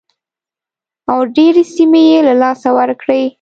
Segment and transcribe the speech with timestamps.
[1.11, 3.21] او ډېرې سیمې یې له لاسه ورکړې.